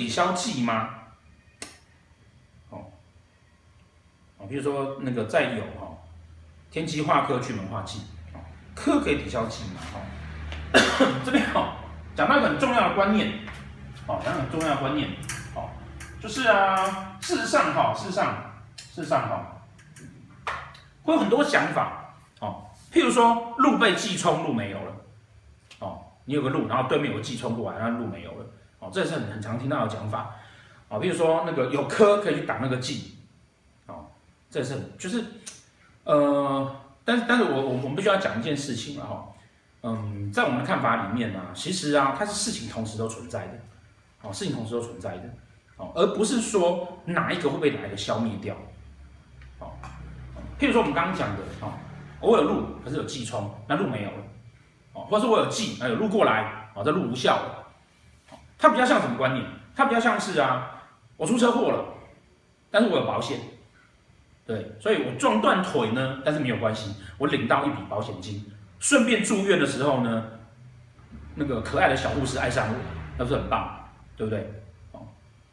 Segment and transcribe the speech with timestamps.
[0.00, 0.88] 抵消忌吗？
[2.70, 2.84] 哦，
[4.38, 5.92] 哦，比如说那个再有哈，
[6.70, 8.00] 天机化科，去门化忌，
[8.74, 9.80] 科可以抵消忌吗？
[9.92, 10.00] 哦，
[11.22, 11.76] 这边哦
[12.16, 13.28] 讲到一个很重要的观念，
[14.06, 15.10] 哦，讲到很重要的观念，
[15.54, 15.68] 哦，
[16.18, 18.34] 就是啊，事实上哈，事实上，
[18.78, 19.60] 事实上哈，
[21.02, 24.96] 会有很多想法，哦，譬如说路被忌冲，路没有了，
[25.80, 28.46] 哦，你有个路，然后对面有个忌冲过来，那路没有了。
[28.90, 30.34] 哦，这是很很常听到的讲法，
[30.88, 33.16] 啊，比如说那个有科可以去挡那个忌，
[33.86, 34.06] 哦，
[34.50, 35.24] 这是很就是，
[36.04, 39.28] 呃，但是但是我我我们必须要讲一件事情了哈，
[39.82, 43.52] 嗯，在我们的看法里面呢，其实啊，它是事情同时都存在的，
[44.22, 45.22] 哦，事情同时都存在的，
[45.76, 48.56] 哦，而不是说哪一个会被哪一个消灭掉，
[49.60, 49.70] 哦，
[50.58, 51.72] 譬如说我们刚刚讲的，哦，
[52.20, 54.16] 我有路可是有忌冲，那路没有了，
[54.94, 57.56] 哦，或者是我有忌，那有路过来，哦，这路无效了。
[58.60, 59.44] 它比较像什么观念？
[59.74, 60.82] 它比较像是啊，
[61.16, 61.84] 我出车祸了，
[62.70, 63.38] 但是我有保险，
[64.46, 68.44] 对，所以我撞断腿呢，但是没有关系，我领到一笔保险金，
[68.78, 70.24] 顺便住院的时候呢，
[71.34, 72.74] 那个可爱的小护士爱上我，
[73.16, 74.52] 那不是很棒，对不对？
[74.92, 75.06] 哦，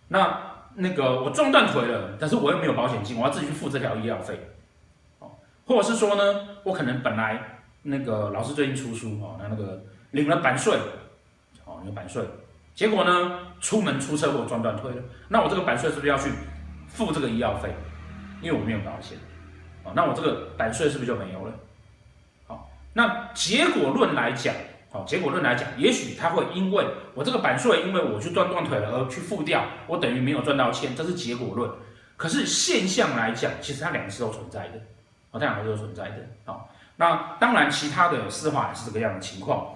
[0.09, 0.42] 那
[0.75, 4.38] 那个我撞断腿了，但是我又没有保险金，我要自己去付这条医疗费，
[5.19, 5.31] 哦，
[5.66, 9.81] 或者是说呢，我可能本来那个老师最近出书哦，那那个
[10.11, 10.77] 领了版税，
[11.64, 12.21] 哦，领版税。
[12.77, 16.30] 结果呢，出门出车祸撞断腿了，那我这个版税是不是要去
[16.88, 17.73] 付这个医药费？
[18.39, 19.17] 因为我没有保险，
[19.83, 21.54] 哦，那我这个版税是不是就没有了？
[22.45, 24.54] 好，那结果论来讲，
[24.92, 26.86] 好，结果论来讲，也许他会因为
[27.16, 31.67] 我这个版税，因为我去断断腿了而去付掉，我等于没有赚到钱，这是结果论。
[32.16, 34.77] 可是现象来讲，其实它两个是都存在的，
[35.32, 39.73] 哦，它两个都存在的，好，那当然其他的司法也是这个样的情况。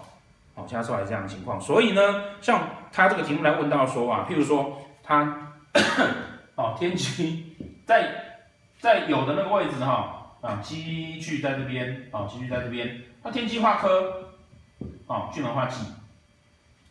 [0.61, 2.01] 好，现在说来这样的情况，所以呢，
[2.39, 2.61] 像
[2.91, 5.49] 他这个题目来问到说啊，譬如说他，
[6.53, 7.55] 哦，天机
[7.87, 8.37] 在
[8.79, 14.33] 在有的那个位置哈，啊，机具在这边，啊，机具在这边，那天机化科，
[15.07, 15.83] 啊，巨门化忌，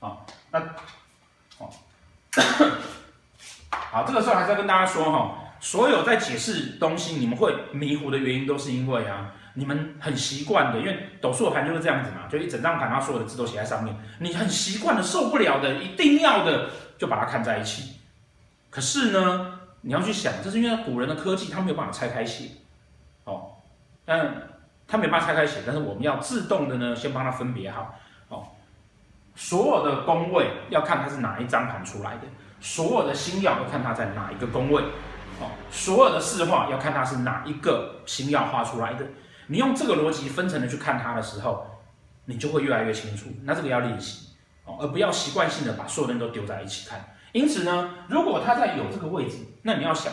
[0.00, 0.16] 啊，
[0.50, 0.58] 那，
[1.58, 1.70] 哦，
[3.70, 9.32] 好，这个时候还是要跟大家说哈，所有在解释东西你们会迷糊的原因，都是因为啊。
[9.54, 13.94] 你们很习惯的，因为斗数的盘就是这样子嘛，就一整张盘，然后所有的字都写在上面。
[14.18, 17.96] 你很习惯的，受不了的，一定要的，就把它看在一起。
[18.70, 22.50] 可是呢，你要去想，这是因为古人的科技，他没有办法拆开写，
[23.24, 23.56] 哦，
[24.04, 24.32] 但
[24.86, 28.46] 他没办法拆开写，但是我们要自动的呢，先帮他分别好，哦，
[29.34, 32.22] 所有的宫位要看它是哪一张盘出来的，
[32.60, 34.80] 所有的星曜要看它在哪一个宫位，
[35.40, 39.04] 哦，所有的四化要看它是哪一个星曜画出来的。
[39.50, 41.66] 你用这个逻辑分层的去看它的时候，
[42.24, 43.26] 你就会越来越清楚。
[43.42, 44.28] 那这个要练习
[44.64, 47.04] 哦，而不要习惯性的把所有人都丢在一起看。
[47.32, 50.12] 因此呢，如果他在有这个位置，那你要想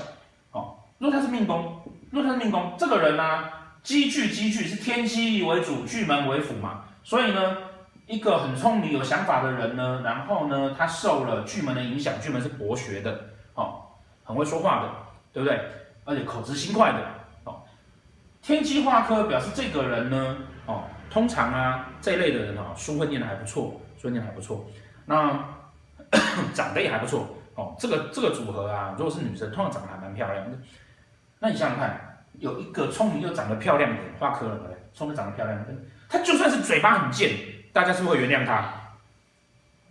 [0.52, 3.54] 哦，如果他是命宫，如果他是命宫，这个人呢、啊，
[3.84, 6.86] 机具机具是天机为主，巨门为辅嘛。
[7.04, 7.58] 所以呢，
[8.08, 13.20] 一个很聪明有想法的人呢，然后呢，他受了巨门的影响，巨门是博学的
[13.54, 13.84] 哦，
[14.24, 14.90] 很会说话的，
[15.32, 15.62] 对不对？
[16.06, 17.17] 而且口直心快的。
[18.48, 20.38] 天机化科表示这个人呢，
[20.68, 24.66] 哦，通常啊这一类的人哦，书会念得还不错，书念得还不错，
[25.06, 25.38] 那
[26.56, 30.58] 长得也还不错，哦，这个这个组合啊，如果是女生，通常长得还蛮漂亮的。
[31.40, 34.78] 那你想想看，有一个聪明又长得漂亮的人，化科了，对不对？
[34.94, 35.74] 聪明长得漂亮的，
[36.08, 37.34] 他就算是嘴巴很贱，
[37.74, 38.74] 大家是不是会原谅他？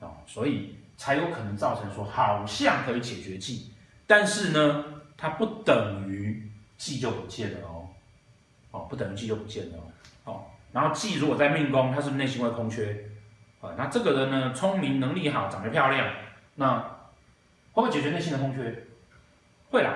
[0.01, 3.71] 哦，所以才有可能造成说，好像可以解决忌，
[4.07, 4.83] 但是呢，
[5.15, 7.76] 它不等于忌就不见了哦。
[8.77, 9.79] 哦，不等于忌就不见了
[10.25, 10.45] 哦。
[10.71, 13.09] 然后忌如果在命宫，他是不是内心会空缺？
[13.63, 16.07] 啊，那这个人呢，聪明能力好，长得漂亮，
[16.57, 16.79] 那
[17.73, 18.87] 会不会解决内心的空缺？
[19.71, 19.95] 会啦。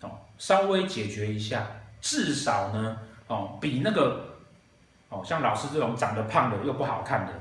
[0.00, 1.64] 哦，稍微解决一下，
[2.00, 2.98] 至少呢，
[3.28, 4.36] 哦，比那个
[5.08, 7.32] 哦，像老师这种长得胖的又不好看的，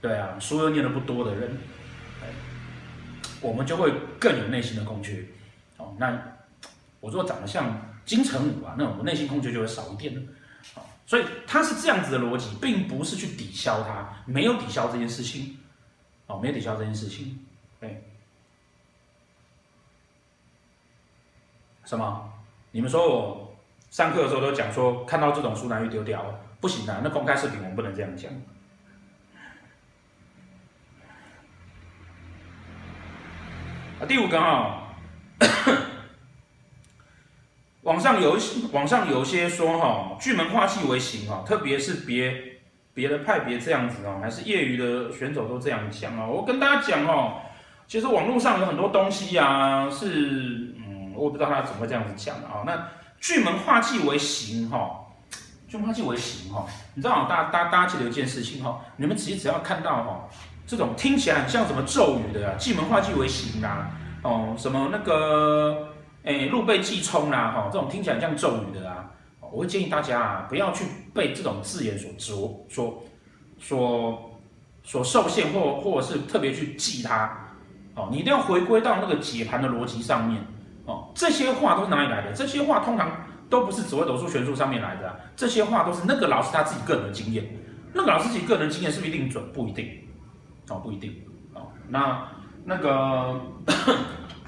[0.00, 1.58] 对啊，书又念得不多的人，
[3.40, 5.24] 我们就会更有内心的空缺。
[5.78, 6.16] 哦，那
[7.00, 7.87] 我如果长得像。
[8.08, 10.22] 金城武啊，那我内心空缺就会少一点了，
[11.04, 15.58] 所以他是这样子的逻辑，并不是去抵消它，没有抵消这件事情，
[16.26, 17.38] 哦，没有抵消这件事情，
[17.80, 18.00] 哎，
[21.84, 22.32] 什么？
[22.70, 23.54] 你们说我
[23.90, 28.32] 上课的时候都讲说，看到这种书拿去丢掉，不行啊，那公开视频我们不能这样讲。
[34.00, 34.84] 啊，第五个啊、哦。
[37.88, 42.34] 网上有一些，网上有些说哈，巨门化忌为刑哈，特别是别
[42.92, 46.30] 别的派别这样子哦，还是业余的选手都这样讲哦。
[46.30, 47.38] 我跟大家讲哦，
[47.86, 52.62] 其实网络上有很多东西啊，是嗯，我不知道他怎么会这样子讲的啊。
[52.66, 52.88] 那
[53.18, 55.06] 巨门化忌为刑哈，
[55.66, 60.28] 巨门化忌为形哈，你知道大大家大家记得一件事情哈，你们其实只要看到哈，
[60.66, 63.90] 这种听起来很像什么咒语的啊，巨门化忌为形啊，
[64.22, 65.87] 哦，什么那个
[66.24, 69.10] 诶，禄背忌冲啦哈，这种听起来像咒语的啊，
[69.40, 70.84] 我会建议大家啊，不要去
[71.14, 73.02] 被这种字眼所所所
[73.58, 74.30] 所
[74.82, 77.46] 所受限，或或者是特别去记它。
[77.94, 80.40] 哦，你一定要回归到那个解盘的逻辑上面。
[80.84, 82.32] 哦，这些话都是哪里来的？
[82.32, 83.10] 这些话通常
[83.50, 87.44] 都不是紫微斗数、玄术上面来的，啊，这些话都是那个老师他自己个人的经验。
[87.92, 89.42] 那个老师自己个人的经验是不是一定准？
[89.52, 89.90] 不一定。
[90.68, 91.14] 哦，不一定。
[91.54, 92.28] 哦，那
[92.64, 93.40] 那个，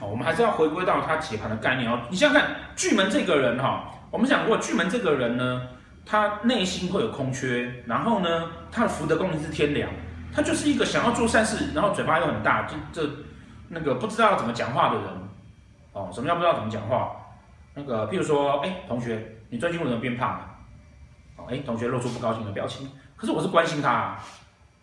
[0.00, 2.00] 哦，我们还是要回归到他解盘的概念哦。
[2.11, 5.69] 你想想看，巨门这个人哈，哦，我们讲过，巨门这个人呢，
[6.05, 9.91] 他内心会有空缺，然后呢，他的福德宫名是天梁，
[10.35, 13.08] 他就是一个想要做善事，然后嘴巴又很大，这这。
[13.73, 15.06] 那个不知道怎么讲话的人，
[15.93, 17.12] 哦，什么叫不知道怎么讲话？
[17.73, 20.50] 那个，譬如说，哎，同学，你最近为什么变胖了？
[21.37, 22.91] 哦，哎，同学露出不高兴的表情。
[23.14, 24.19] 可是我是关心他啊，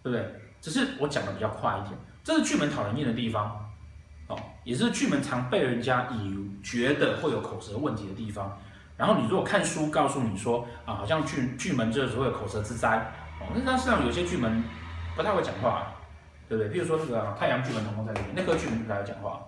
[0.01, 0.25] 对不对？
[0.61, 3.66] 只是我讲的比较快一点，这是巨门讨人厌的地方，
[4.27, 8.59] 哦，也是巨门常被人家以觉得会有口舌问题的地方。
[8.95, 12.97] 然后你如果看书告诉你说，啊，好像巨巨门就是会有口舌之灾，
[13.39, 14.63] 哦，那实际上有些巨门
[15.15, 15.94] 不太会讲话。
[16.50, 16.71] 对不对？
[16.71, 19.41] 比如说这个太阳巨门同宫在这里，那颗巨门不太会讲话，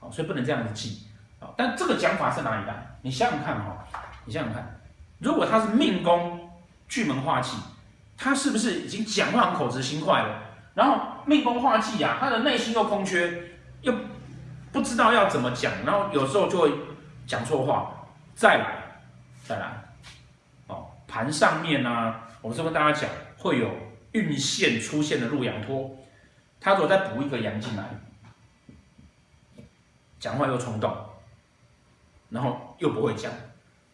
[0.00, 1.06] 好，所以不能这样子记
[1.38, 1.46] 啊。
[1.56, 2.98] 但这个讲法是哪里来？
[3.02, 3.86] 你想想看哈，
[4.24, 4.80] 你想想看，
[5.20, 6.50] 如果他是命宫
[6.88, 7.56] 巨门化忌，
[8.18, 10.42] 他是不是已经讲话很口直心快了？
[10.74, 13.94] 然后命宫化忌啊，他的内心又空缺，又
[14.90, 16.72] 知道要怎么讲，然后有时候就会
[17.28, 17.96] 讲错话。
[18.34, 19.02] 再来，
[19.44, 19.84] 再来，
[20.66, 23.08] 哦，盘上面呢、啊，我是跟大家讲，
[23.38, 23.70] 会有
[24.12, 25.96] 运线出现的入阳托。
[26.58, 27.84] 他如果再补一个阳进来，
[30.18, 30.92] 讲话又冲动，
[32.30, 33.30] 然后又不会讲，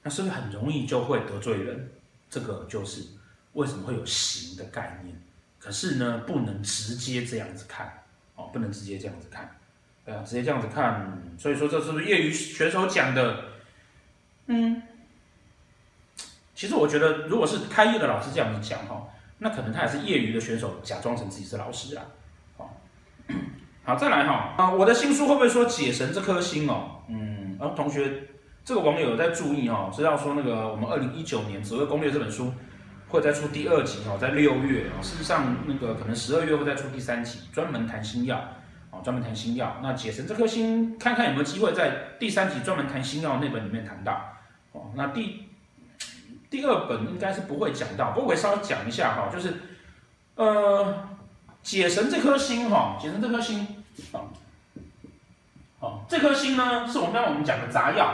[0.03, 1.93] 那是不是很容易就会得罪人？
[2.31, 3.05] 这个就是
[3.53, 5.21] 为什么会有刑的概念。
[5.59, 7.93] 可是呢，不能直接这样子看
[8.37, 9.51] 哦，不能直接这样子看，
[10.07, 13.45] 对啊，直接这样子看，所以说这是不是业余选手讲的？
[14.47, 14.81] 嗯，
[16.55, 19.05] 其实我觉得，如果是开业的老师这样子讲哈，
[19.37, 22.05] 那可能他也是业余的选手，假装成自己是老师啊。
[23.83, 24.71] 好，再来哈啊！
[24.73, 27.03] 我的新书会不会说解神这颗星哦？
[27.09, 28.11] 嗯，然后同学，
[28.65, 32.53] 这个网友有在注意哦，知道说那个我们二零一九年紫微攻略这本书
[33.09, 35.03] 会再出第二集哦，在六月哦。
[35.03, 38.49] 事实上，那个可能十二月会再出第三集，专门谈星耀哦，
[39.07, 39.77] 专门谈星耀。
[39.81, 44.21] 那解神这颗星，看看有没有机会在第三集专门谈星耀那本里面谈到
[44.73, 44.91] 哦。
[44.97, 45.47] 那第
[46.51, 49.55] 第二本应该是不会讲到，不过我稍微讲一下哈，就是
[50.35, 51.07] 呃。
[51.63, 53.67] 解神这颗星哈，解神这颗星，
[54.13, 54.33] 好，
[55.81, 58.07] 好，这颗星呢，是我们刚刚我们讲的杂曜，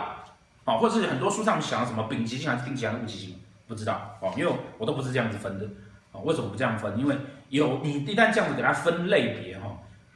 [0.65, 5.67] 啊，或者是很多书上讲什么丙级星还是丁级还是戊级星，不知道哦，因为我都不是这样子分的，
[6.13, 6.99] 啊，为什么不这样分？
[6.99, 7.15] 因为
[7.51, 9.67] 有你一旦这样子给它分类别哈，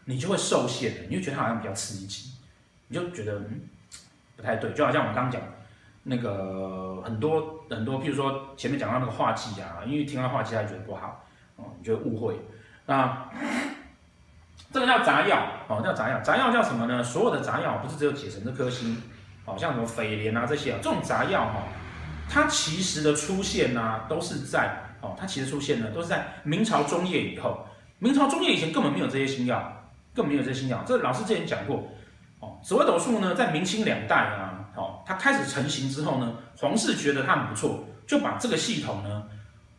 [0.07, 2.31] 你就会受限了，你就觉得它好像比较刺激，
[2.89, 3.61] 你就觉得嗯
[4.37, 5.43] 不太对，就好像我们刚刚讲
[6.05, 11.25] 那个很多很多，譬如说前面讲到那个化忌啊，因为听到化忌他觉得不好，
[11.57, 12.39] 哦，你就误会。
[12.87, 13.29] 那，
[14.73, 16.21] 这个叫杂药哦，叫杂药。
[16.21, 17.03] 杂药叫什么呢？
[17.03, 19.03] 所有的杂药不是只有解神这颗星，
[19.45, 21.63] 好像什么匪莲啊这些啊，这种杂药哈，
[22.31, 27.67] 它其实的出现呢、都是在哦，它其实出现呢，都是在明朝中叶以后。
[27.99, 29.86] 明朝中叶以前根本没有这些星曜，
[30.17, 30.83] 更没有这些信仰。
[30.85, 31.87] 这老师之前讲过
[32.41, 39.23] 哦，紫微斗数呢，在明清两代啊，哦，它开始成型之后呢，皇室觉得它很不错，就把这个系统呢，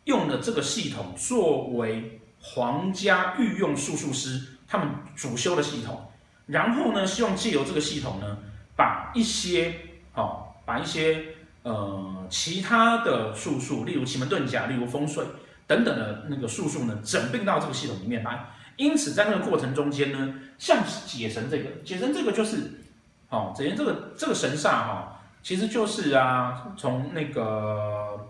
[0.04, 2.14] 用了这个系统作为。
[2.40, 6.00] 皇家御用术数师他们主修的系统，
[6.46, 8.38] 然后呢，希望借由这个系统呢，
[8.76, 9.74] 把一些
[10.14, 11.20] 哦，把一些
[11.64, 15.24] 呃其他的术数，例如奇门遁甲、例如风水
[15.66, 18.38] 等等的那个术数呢，整并到这个系统里面来。
[18.78, 22.80] 因此，在那个过程中间呢，像解神这个，解神这个就是
[23.28, 24.98] 哦，解神这个这个神煞哈、哦，
[25.42, 28.26] 其实就是啊，从那个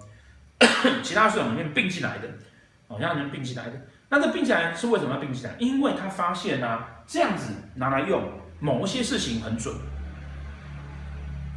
[1.05, 2.28] 其他系统里面并进来的，
[2.88, 3.73] 哦，让人并进来的。
[4.09, 5.55] 那这并起来是为什么要并起来？
[5.59, 8.23] 因为他发现呢、啊，这样子拿来用，
[8.59, 9.75] 某一些事情很准，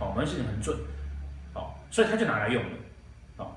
[0.02, 0.78] 哦，某些事情很准，
[1.54, 2.70] 哦，所以他就拿来用了，
[3.38, 3.56] 哦，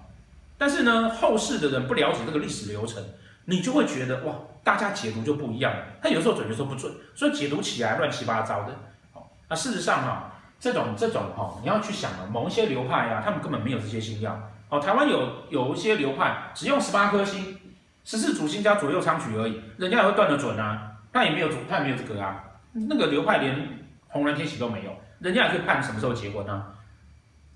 [0.57, 3.03] 但是呢，后世的人不了解这个历史流程，
[3.45, 5.73] 你就会觉得哇，大家解读就不一样，
[6.03, 8.73] 他有时候准，有时候不准，所以解读起来乱七八糟的，
[9.13, 17.59] 哦，那事实上哈、这种这种哈、哦，你要去想啊，某一些流派啊，他们根本没有这些星曜，哦，台湾有有一些流派只用十八颗星。
[18.07, 23.67] 十四主星加左右昌曲而已，人家也会断得准啊，他也没有主，他也没有这个啊，那个流派连
[24.09, 26.67] 红鸾天喜都没有，人家也可以判什么时候结婚啊，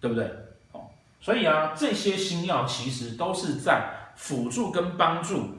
[0.00, 0.25] 对不对？
[0.73, 0.88] 哦，
[1.21, 5.57] 所以啊，这些星曜其实都是在辅助跟帮助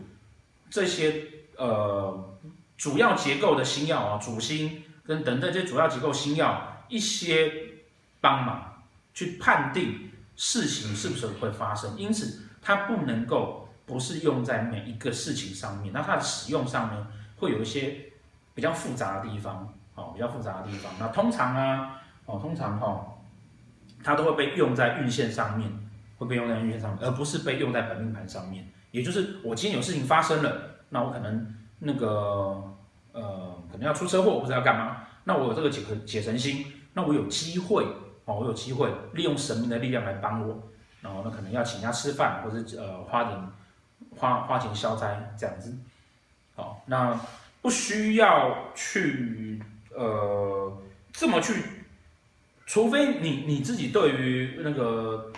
[0.69, 1.25] 这些
[1.57, 2.37] 呃
[2.77, 7.51] 主要结构的星曜啊，主星跟等等这些主要结构星曜一些
[8.21, 8.83] 帮忙
[9.13, 17.07] 去判定事情是不是会发生，因此它不能够不是用在每一个事情上面，那它的使用上呢，
[17.37, 18.05] 会有一些。
[18.55, 20.91] 比较复杂的地方，哦，比较复杂的地方。
[20.99, 23.17] 那通常啊，哦，通常哈、哦，
[24.03, 25.71] 它都会被用在运线上面，
[26.17, 28.67] 会被用在运线上面，而不是被用在本命盘上面。
[28.91, 32.07] 也就是我今天有事情发生了，那我可能那个
[33.13, 35.07] 呃，可能要出车祸，我不知道要干嘛。
[35.23, 37.83] 那我有这个解解神星，那我有机会
[38.25, 40.61] 哦，我有机会利用神明的力量来帮我。
[41.01, 43.37] 然后呢，可能要请人家吃饭，或者呃花点
[44.17, 45.77] 花花钱消灾这样子。
[46.55, 47.19] 好，那。
[47.61, 49.61] 不需要去
[49.93, 50.81] 呃
[51.11, 51.61] 这么去，
[52.65, 55.29] 除非你你自己对于那个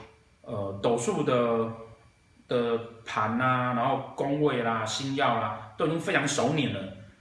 [0.43, 1.67] 呃斗数的
[2.51, 6.79] 的盘呐，然后宫位啦、星曜啦，都已经非常熟练了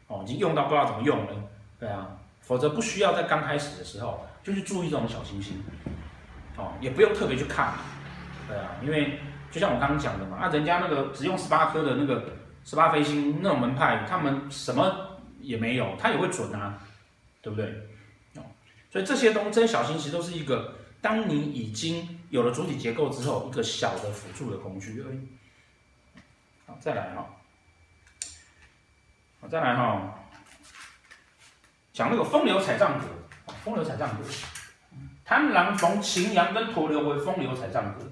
[0.09, 1.33] 哦，已经用到不知道怎么用了，
[1.79, 2.09] 对啊，
[2.41, 5.63] 否则不需要在刚开始的时候就去注意这种小星星，
[6.57, 7.75] 哦，也不用特别去看，
[8.49, 9.21] 对啊，因为
[9.51, 12.25] 就像我刚刚讲的嘛，啊，人家那个只用十八颗的那个。
[12.63, 16.79] 十八飞星那种门派，他们什么也没有，他也会准啊，
[17.41, 17.67] 对不对？
[18.37, 18.45] 哦，
[18.93, 25.29] 所以这些东西，这些小星其实都是一个，当你已经有了主体结构之后，一个小的辅助的工具而已。
[26.67, 27.27] 好，再来哈，
[29.41, 30.15] 好，再来哈，
[31.93, 33.07] 讲那个风流彩帐阁，
[33.65, 34.25] 风流彩帐阁，
[35.25, 38.07] 贪狼逢擎羊跟陀流为风流彩帐阁。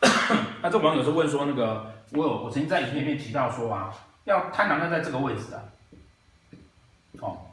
[0.62, 3.94] 那这网友是问说，那个我有我曾经在影片里面提到说啊，
[4.24, 5.62] 要贪狼要在这个位置啊，
[7.20, 7.50] 哦，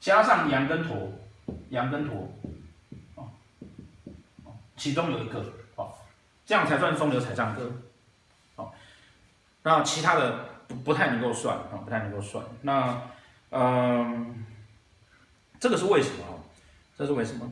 [0.00, 1.12] 加上羊跟陀，
[1.70, 2.28] 羊跟陀，
[3.14, 3.28] 哦，
[4.76, 5.44] 其中有一个
[5.76, 5.92] 哦，
[6.44, 7.72] 这样才算风流彩杖格，
[8.56, 8.72] 哦，
[9.62, 12.44] 那其他的不不太能够算啊，不太能够算。
[12.62, 13.02] 那
[13.50, 14.44] 嗯，
[15.60, 16.24] 这个是为什么？
[16.96, 17.50] 这是为什么？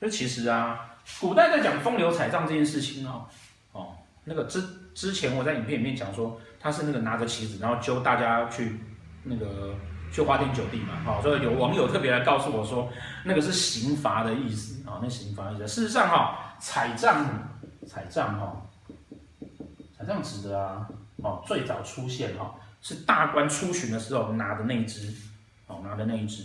[0.00, 3.26] 就其实啊，古代在讲风流彩杖这件事情啊，
[3.72, 3.96] 哦。
[4.26, 4.62] 那个之
[4.94, 8.80] 之前我在影片里面讲说，他是那个拿着旗子，然后揪大家去
[9.22, 9.74] 那个
[10.14, 12.88] 去花天酒地嘛，好，所以有网友特别来告诉我说，
[13.24, 15.66] 那个是刑罚的意思啊，那刑罚意思。
[15.66, 17.26] 事实上哈，彩杖
[17.84, 18.62] 彩杖哈，
[19.98, 25.12] 彩杖指的啊，哦，最早出现哈是大官出巡的时候拿的那一只，
[25.66, 26.44] 哦，拿的那一只，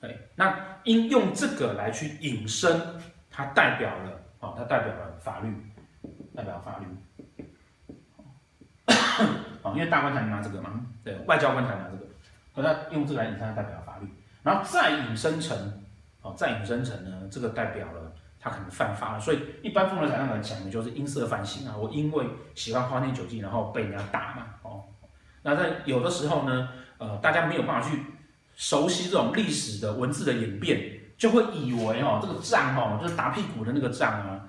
[0.00, 5.54] 对，那应用这个来去引申，它代表了啊，它代表了法律，
[6.34, 6.86] 代表法律。
[9.62, 12.05] 哦，因为大官才能拿这个嘛，对，外交官才能拿这个，
[12.62, 14.08] 那用这个来引申代表法律，
[14.42, 15.56] 然后再引申成，
[16.22, 24.84] 哦，再引申成呢，这个代表了他可能犯法了，所以一般风流彩杖来讲的就是因色犯行啊，我因为喜欢花天酒地，然后被人家打嘛，哦，
[25.42, 27.98] 那在有的时候呢，呃，大家没有办法去
[28.54, 34.40] 熟悉这种历史的文字的演变，就会以为哦，这个仗哦，就是打屁股的那个仗啊，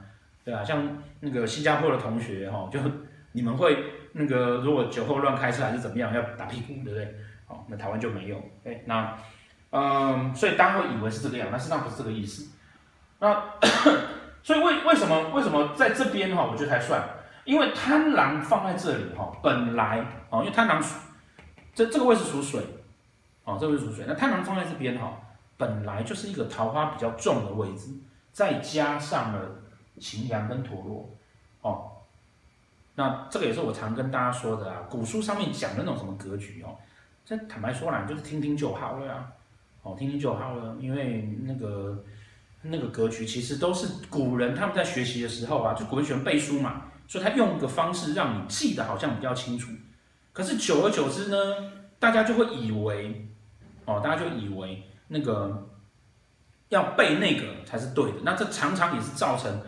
[0.46, 2.80] 对啊，像那个新加坡的同学哈，就
[3.32, 3.78] 你们会。
[4.20, 7.16] 那个如果酒后乱开车还是怎么样，要打屁股，对不对？
[7.48, 8.38] 好，那台湾就没有。
[8.66, 9.18] 哎，那，
[9.72, 12.51] 嗯，所以大家会以为是这个样，但实际上不是这个意思。
[13.20, 13.44] 那，
[14.44, 17.01] 所以为为什么为什么在这边哈，我觉得还算，
[17.46, 20.84] 因为贪狼放在这里哈，本来哦，因为贪狼
[21.74, 22.62] 这这个位置属水，
[23.46, 25.18] 哦，这个位置属水，那贪狼放在这边哈，
[25.58, 27.89] 本来就是一个桃花比较重的位置，
[28.32, 29.39] 再加上了
[30.00, 31.10] 擎羊跟陀罗，
[31.62, 31.92] 哦。
[33.00, 36.75] 那这个也是我常跟大家说的啊，古书上面讲的那种什么格局哦，
[37.27, 39.27] 这坦白说啦，就是听听就好了呀，
[39.81, 42.01] 哦，听听就好了，因为那个
[42.62, 49.74] 那个格局其实都是古人他们在学习的时候啊，就古人喜欢背书嘛，所以他用个方式让你记得好像比较清楚，
[50.31, 51.38] 可是久而久之呢，
[52.00, 53.27] 大家就会以为，
[53.84, 55.67] 哦，大家就以为那个
[56.69, 59.62] 要背那个才是对的，那这常常也是造成。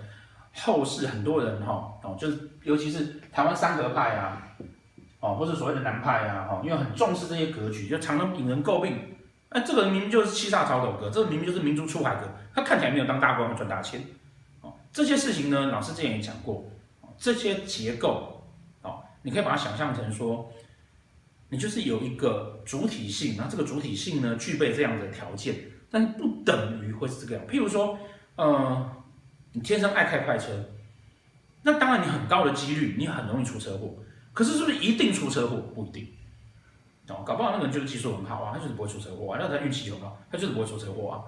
[0.51, 4.47] 后世很多人哈哦，就是尤其是台湾三合派啊，
[5.19, 8.97] 哦，或是所谓的南派啊，哈，因为很重视这些格局，就常常引人诟病。
[9.49, 14.01] 哎，这个人明明就是七煞曹斗格，这个明明就是明珠出海格，他看起来没有当大官赚大钱。
[14.61, 16.69] 哦，这些事情呢，老师之前也讲过，
[17.17, 18.43] 这些结构，
[18.81, 20.51] 哦，你可以把它想象成说，
[21.49, 25.55] 你就是有一个主体性，然后这个主体性呢具备这样的条件，
[25.89, 27.47] 但不等于会是这个样。
[27.47, 27.97] 譬如说，
[28.35, 28.95] 呃。
[29.51, 30.51] 你天生爱开快车，
[31.63, 33.95] 那当然你很高的几率，你很容易出车祸。
[34.39, 35.58] 可是是不是一定出车祸？
[35.75, 36.08] 不一定，
[37.10, 41.19] 哦，搞不好那个人就是技术很好啊，他就是不会出车祸啊，那他运气很好，他就是不会出车祸啊。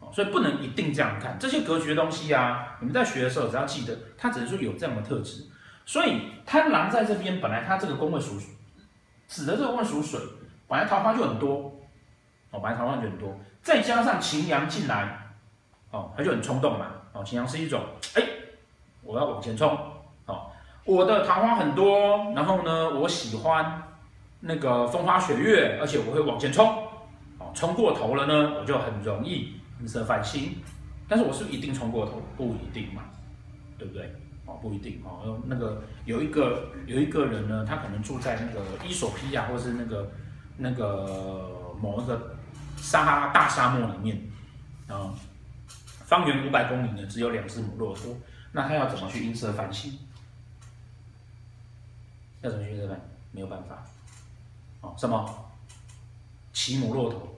[0.00, 5.46] 哦，所以不能一定这样看这些格局的东西啊，你们在学的时候只要记得，他只是说有这样的特质。
[5.86, 8.40] 所以贪狼在这边本来他这个宫位属
[9.28, 10.18] 指的这个宫位属水，
[10.66, 11.72] 本来桃花就很多，
[12.50, 15.30] 哦，本来桃花就很多，再加上擎羊进来，
[15.92, 17.84] 哦，他就很冲动嘛，哦，擎羊是一种，
[18.16, 18.22] 哎，
[19.04, 19.78] 我要往前冲，
[20.88, 23.82] 我的桃花很多，然后呢，我喜欢
[24.40, 26.66] 那个风花雪月，而且我会往前冲，
[27.36, 29.52] 哦，冲过头了呢，我就很容易
[29.82, 30.56] 阴色翻新，
[31.06, 32.22] 但是我是不是一定冲过头？
[32.38, 33.02] 不一定嘛，
[33.76, 34.10] 对不对？
[34.46, 35.38] 哦，不一定哦。
[35.44, 40.10] 那个有一个有一个人呢，他可能住在那个伊索比亚，或是那个
[40.56, 41.50] 那个
[41.82, 42.34] 某一个
[42.76, 44.18] 撒哈拉大沙漠里面
[44.86, 45.12] 啊、
[46.06, 48.16] 方圆五百公里呢，只有两只母骆驼。
[48.52, 49.92] 那他要怎么去音色翻新？
[52.42, 53.00] 要怎么去阴色翻？
[53.32, 53.84] 没有办法。
[54.80, 55.50] 哦，什么？
[56.52, 57.36] 骑母骆驼？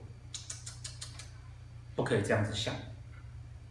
[1.95, 2.73] 不可以这样子想。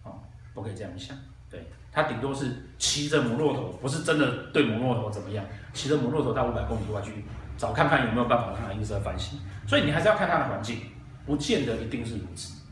[0.02, 0.18] 哦，
[0.54, 1.16] 不可以这样想。
[1.50, 1.64] 对。
[1.92, 7.24] 他顶多是骑着母骆驼，不是真的对母骆驼怎么样，骑着母骆驼到五百公里外去
[7.58, 9.40] 找看看有没有办法让它阴色翻新。
[9.66, 10.82] 所以你还是要看它的环境，
[11.26, 12.62] 不见得一定是如此，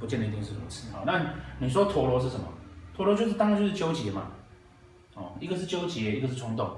[0.00, 0.90] 不见得一定是如此。
[0.92, 1.24] 好，那
[1.60, 2.46] 你说陀螺是什么？
[2.96, 4.32] 陀螺就是当然就是纠结嘛。
[5.14, 6.68] 哦，一个是纠结，一个是冲动。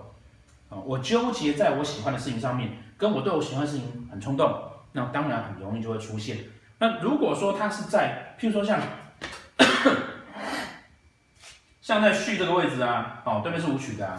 [0.71, 4.51] 哦，我纠结在我喜欢的事情上面，跟我对我喜欢的事情很冲动，
[4.93, 6.39] 那当然很容易就会出现。
[6.79, 8.81] 那如果说它是在，譬如说像。
[11.83, 14.17] 像在序这个位置啊，哦，对面是舞曲的啊，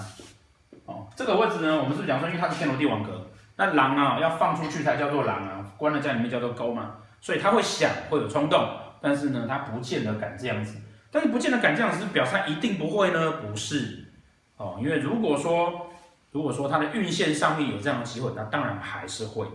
[0.85, 8.67] 哦，这个位置呢，我们是讲说，因为它是天罗地网格，那狼啊要放出去才叫做狼啊，关在家里面叫做勾嘛，所以他会想，会有冲动，
[8.99, 13.31] 但是呢，他不见得敢这样子，但是不见得敢这样子，是表示他一定不会呢？
[13.33, 14.11] 不是，
[14.57, 15.90] 哦，因为如果说，
[16.31, 19.47] 如果说它的运线上面有这样的机会，那当然还是会，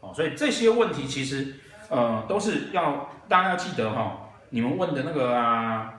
[0.00, 1.54] 哦，所以这些问题其实，
[1.88, 5.94] 呃，都是要大家要记得哈、哦，你们问的那个啊。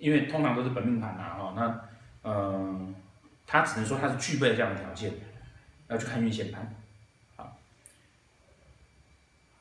[0.00, 1.80] 因为通常都是本命盘呐，哦，那，
[2.22, 2.94] 呃，
[3.44, 5.12] 他只能说他是具备这样的条件，
[5.88, 6.72] 要去看运线盘，
[7.34, 7.56] 好，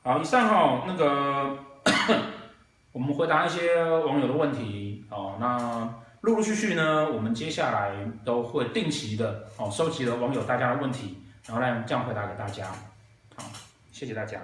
[0.04, 1.58] 好，以上哈、哦，那个
[2.94, 5.92] 我们回答一些网友的问题，哦，那
[6.28, 7.94] 陆陆续续呢，我们接下来
[8.26, 12.66] 都会定期的哦，收集了网友大家的问题，然后来这样回答给大家，
[13.34, 13.46] 好，
[13.94, 14.38] 谢谢大家。